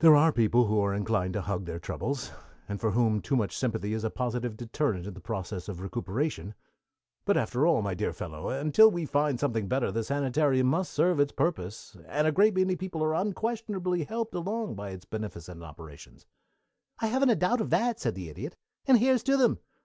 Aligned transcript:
"There 0.00 0.16
are 0.16 0.32
people 0.32 0.66
who 0.66 0.80
are 0.80 0.92
inclined 0.92 1.32
to 1.34 1.42
hug 1.42 1.64
their 1.64 1.78
troubles, 1.78 2.32
and 2.68 2.80
for 2.80 2.90
whom 2.90 3.20
too 3.20 3.36
much 3.36 3.56
sympathy 3.56 3.92
is 3.94 4.02
a 4.02 4.10
positive 4.10 4.56
deterrent 4.56 5.06
in 5.06 5.14
the 5.14 5.20
process 5.20 5.68
of 5.68 5.80
recuperation, 5.80 6.54
but 7.24 7.36
after 7.36 7.64
all, 7.68 7.80
my 7.80 7.94
dear 7.94 8.12
fellow, 8.12 8.48
until 8.48 8.90
we 8.90 9.06
find 9.06 9.38
something 9.38 9.68
better 9.68 9.92
the 9.92 10.02
sanitarium 10.02 10.66
must 10.66 10.92
serve 10.92 11.20
its 11.20 11.30
purpose, 11.30 11.96
and 12.08 12.26
a 12.26 12.32
great 12.32 12.56
many 12.56 12.74
people 12.74 13.00
are 13.04 13.14
unquestionably 13.14 14.02
helped 14.02 14.34
along 14.34 14.74
by 14.74 14.90
its 14.90 15.04
beneficent 15.04 15.62
operations." 15.62 16.26
"I 16.98 17.06
haven't 17.06 17.30
a 17.30 17.36
doubt 17.36 17.60
of 17.60 17.70
that," 17.70 18.00
said 18.00 18.16
the 18.16 18.28
Idiot, 18.28 18.56
"and 18.88 18.98
here's 18.98 19.22
to 19.22 19.36
them! 19.36 19.60